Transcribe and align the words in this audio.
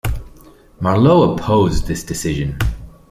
Marleau 0.81 1.21
opposed 1.35 1.85
this 1.85 2.03
decision. 2.03 2.57